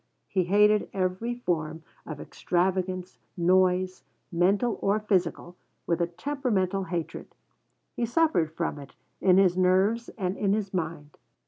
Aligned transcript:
He 0.27 0.45
hated 0.45 0.89
every 0.93 1.35
form 1.35 1.83
of 2.07 2.19
extravagance, 2.19 3.19
noise, 3.37 4.03
mental 4.31 4.79
or 4.81 4.99
physical, 4.99 5.57
with 5.85 6.01
a 6.01 6.07
temperamental 6.07 6.85
hatred: 6.85 7.27
he 7.95 8.07
suffered 8.07 8.51
from 8.51 8.79
it, 8.79 8.95
in 9.21 9.37
his 9.37 9.55
nerves 9.55 10.09
and 10.17 10.35
in 10.37 10.53
his 10.53 10.73
mind. 10.73 11.19